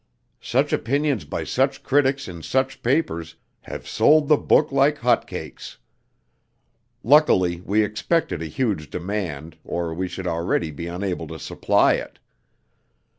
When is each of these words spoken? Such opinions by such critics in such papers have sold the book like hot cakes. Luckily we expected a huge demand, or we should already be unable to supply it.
Such 0.41 0.73
opinions 0.73 1.25
by 1.25 1.43
such 1.43 1.83
critics 1.83 2.27
in 2.27 2.41
such 2.41 2.81
papers 2.81 3.35
have 3.61 3.87
sold 3.87 4.29
the 4.29 4.35
book 4.35 4.71
like 4.71 4.97
hot 4.97 5.27
cakes. 5.27 5.77
Luckily 7.03 7.61
we 7.63 7.83
expected 7.83 8.41
a 8.41 8.47
huge 8.47 8.89
demand, 8.89 9.57
or 9.63 9.93
we 9.93 10.07
should 10.07 10.25
already 10.25 10.71
be 10.71 10.87
unable 10.87 11.27
to 11.27 11.37
supply 11.37 11.93
it. 11.93 12.17